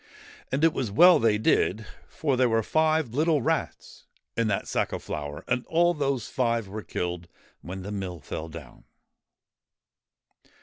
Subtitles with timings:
[0.51, 4.91] And it was well they did, for there were five little rats in that sack
[4.91, 7.27] of flour, and all those five were killed
[7.61, 8.85] when the mill fell down.